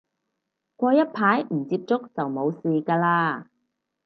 [0.77, 3.45] 過一排唔接觸就冇事嘅喇